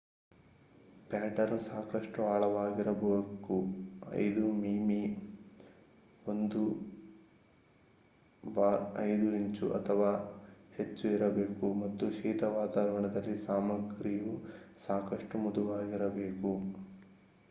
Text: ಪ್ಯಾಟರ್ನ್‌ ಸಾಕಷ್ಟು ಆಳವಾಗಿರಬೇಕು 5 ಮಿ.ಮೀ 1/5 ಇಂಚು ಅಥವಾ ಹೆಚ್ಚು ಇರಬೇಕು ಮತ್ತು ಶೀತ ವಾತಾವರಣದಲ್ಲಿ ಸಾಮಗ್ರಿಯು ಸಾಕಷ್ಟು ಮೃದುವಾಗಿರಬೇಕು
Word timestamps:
ಪ್ಯಾಟರ್ನ್‌ 1.09 1.59
ಸಾಕಷ್ಟು 1.65 2.21
ಆಳವಾಗಿರಬೇಕು 2.27 3.57
5 4.19 4.45
ಮಿ.ಮೀ 4.55 4.97
1/5 6.25 6.65
ಇಂಚು 9.35 9.67
ಅಥವಾ 9.77 10.09
ಹೆಚ್ಚು 10.75 11.05
ಇರಬೇಕು 11.09 11.69
ಮತ್ತು 11.83 12.07
ಶೀತ 12.17 12.43
ವಾತಾವರಣದಲ್ಲಿ 12.57 13.37
ಸಾಮಗ್ರಿಯು 13.45 14.33
ಸಾಕಷ್ಟು 14.81 15.37
ಮೃದುವಾಗಿರಬೇಕು 15.45 16.53